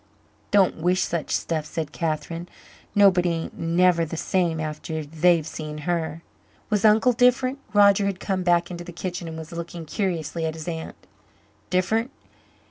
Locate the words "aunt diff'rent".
10.67-12.09